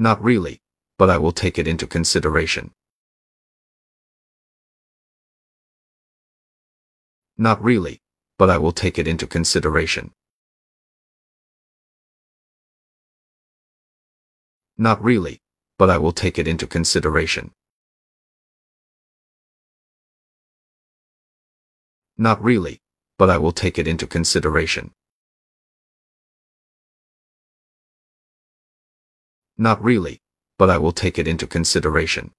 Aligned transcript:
Not 0.00 0.24
really, 0.24 0.62
but 0.96 1.10
I 1.10 1.18
will 1.18 1.30
take 1.30 1.58
it 1.58 1.68
into 1.68 1.86
consideration. 1.86 2.70
Not 7.36 7.62
really, 7.62 8.00
but 8.38 8.48
I 8.48 8.56
will 8.56 8.72
take 8.72 8.98
it 8.98 9.06
into 9.06 9.26
consideration. 9.26 10.12
Not 14.78 15.04
really, 15.04 15.42
but 15.76 15.90
I 15.90 15.98
will 15.98 16.12
take 16.12 16.38
it 16.38 16.48
into 16.48 16.66
consideration. 16.66 17.52
Not 22.16 22.42
really, 22.42 22.80
but 23.18 23.28
I 23.28 23.36
will 23.36 23.52
take 23.52 23.78
it 23.78 23.86
into 23.86 24.06
consideration. 24.06 24.94
Not 29.60 29.84
really, 29.84 30.22
but 30.58 30.70
I 30.70 30.78
will 30.78 30.90
take 30.90 31.18
it 31.18 31.28
into 31.28 31.46
consideration. 31.46 32.32